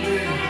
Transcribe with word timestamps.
Yeah. 0.00 0.47